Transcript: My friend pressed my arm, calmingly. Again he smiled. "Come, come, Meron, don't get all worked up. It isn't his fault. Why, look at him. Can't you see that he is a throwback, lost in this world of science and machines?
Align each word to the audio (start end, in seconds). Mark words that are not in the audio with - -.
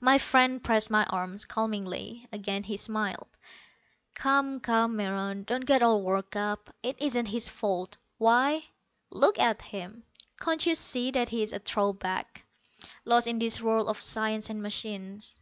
My 0.00 0.16
friend 0.16 0.64
pressed 0.64 0.88
my 0.90 1.04
arm, 1.04 1.36
calmingly. 1.46 2.26
Again 2.32 2.62
he 2.62 2.78
smiled. 2.78 3.28
"Come, 4.14 4.60
come, 4.60 4.96
Meron, 4.96 5.42
don't 5.44 5.66
get 5.66 5.82
all 5.82 6.00
worked 6.00 6.36
up. 6.36 6.74
It 6.82 6.96
isn't 7.02 7.26
his 7.26 7.46
fault. 7.46 7.98
Why, 8.16 8.64
look 9.10 9.38
at 9.38 9.60
him. 9.60 10.04
Can't 10.40 10.64
you 10.64 10.74
see 10.74 11.10
that 11.10 11.28
he 11.28 11.42
is 11.42 11.52
a 11.52 11.58
throwback, 11.58 12.46
lost 13.04 13.26
in 13.26 13.38
this 13.38 13.60
world 13.60 13.88
of 13.88 13.98
science 13.98 14.48
and 14.48 14.62
machines? 14.62 15.38